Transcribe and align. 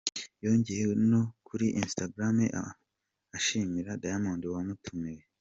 Yongeye 0.45 0.83
no 1.11 1.21
kuri 1.47 1.65
Instagram 1.81 2.37
ashimira 3.37 3.99
Diamond 4.01 4.43
wamutumiye. 4.53 5.21